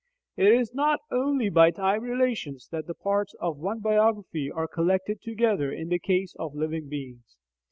It 0.35 0.47
is 0.51 0.73
not 0.73 0.99
only 1.11 1.49
by 1.51 1.69
time 1.69 2.01
relations 2.01 2.67
that 2.71 2.87
the 2.87 2.95
parts 2.95 3.35
of 3.39 3.59
one 3.59 3.81
biography 3.81 4.49
are 4.49 4.67
collected 4.67 5.21
together 5.21 5.71
in 5.71 5.89
the 5.89 5.99
case 5.99 6.33
of 6.39 6.55
living 6.55 6.89
beings. 6.89 7.35